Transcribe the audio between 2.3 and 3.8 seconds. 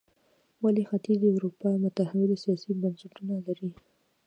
سیاسي بنسټونه لرل.